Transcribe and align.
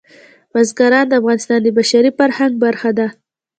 بزګان 0.51 1.05
د 1.09 1.13
افغانستان 1.19 1.59
د 1.63 1.67
بشري 1.77 2.11
فرهنګ 2.17 2.53
برخه 2.63 2.89
ده. 2.97 3.07